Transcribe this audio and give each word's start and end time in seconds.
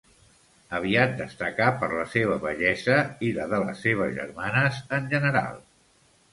Aviat 0.77 1.11
destacà 1.19 1.67
per 1.83 1.89
la 1.91 2.07
seva 2.15 2.39
bellesa 2.47 2.97
i 3.29 3.31
la 3.37 3.47
de 3.55 3.63
les 3.69 3.87
seves 3.89 4.19
germanes 4.19 4.83
en 5.01 5.11
general. 5.17 5.65